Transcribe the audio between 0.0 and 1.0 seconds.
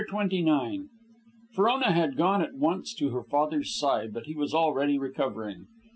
CHAPTER XXIX